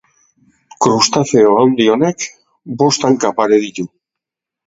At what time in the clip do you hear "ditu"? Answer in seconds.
3.67-3.85